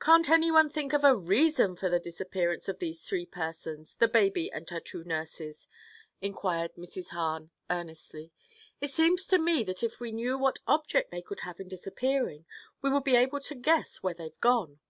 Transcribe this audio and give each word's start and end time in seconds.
"Can't 0.00 0.28
anyone 0.28 0.68
think 0.68 0.92
of 0.92 1.04
a 1.04 1.14
reason 1.14 1.76
for 1.76 1.88
the 1.88 2.00
disappearance 2.00 2.68
of 2.68 2.80
these 2.80 3.04
three 3.04 3.24
persons—the 3.24 4.08
baby 4.08 4.50
and 4.50 4.68
her 4.68 4.80
two 4.80 5.04
nurses?" 5.04 5.68
inquired 6.20 6.74
Mrs. 6.74 7.10
Hahn 7.10 7.52
earnestly. 7.70 8.32
"It 8.80 8.90
seems 8.90 9.28
to 9.28 9.38
me 9.38 9.62
that 9.62 9.84
if 9.84 10.00
we 10.00 10.10
knew 10.10 10.36
what 10.36 10.58
object 10.66 11.12
they 11.12 11.22
could 11.22 11.42
have 11.46 11.60
in 11.60 11.68
disappearing, 11.68 12.46
we 12.82 12.90
would 12.90 13.04
be 13.04 13.14
able 13.14 13.38
to 13.38 13.54
guess 13.54 14.02
where 14.02 14.12
they've 14.14 14.40
gone." 14.40 14.80